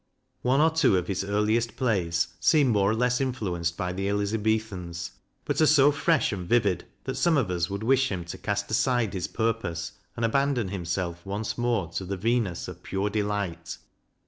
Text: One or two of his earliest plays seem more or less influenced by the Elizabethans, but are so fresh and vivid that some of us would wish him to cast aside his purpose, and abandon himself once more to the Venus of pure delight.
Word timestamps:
One 0.41 0.61
or 0.61 0.71
two 0.71 0.97
of 0.97 1.05
his 1.05 1.23
earliest 1.23 1.75
plays 1.75 2.29
seem 2.39 2.69
more 2.69 2.89
or 2.89 2.95
less 2.95 3.21
influenced 3.21 3.77
by 3.77 3.93
the 3.93 4.09
Elizabethans, 4.09 5.11
but 5.45 5.61
are 5.61 5.67
so 5.67 5.91
fresh 5.91 6.31
and 6.31 6.49
vivid 6.49 6.85
that 7.03 7.17
some 7.17 7.37
of 7.37 7.51
us 7.51 7.69
would 7.69 7.83
wish 7.83 8.11
him 8.11 8.25
to 8.25 8.37
cast 8.39 8.71
aside 8.71 9.13
his 9.13 9.27
purpose, 9.27 9.91
and 10.15 10.25
abandon 10.25 10.69
himself 10.69 11.23
once 11.23 11.55
more 11.55 11.87
to 11.89 12.03
the 12.05 12.17
Venus 12.17 12.67
of 12.67 12.81
pure 12.81 13.11
delight. 13.11 13.77